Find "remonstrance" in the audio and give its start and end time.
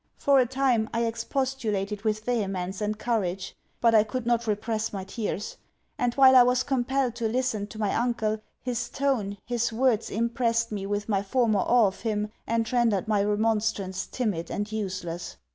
13.23-14.07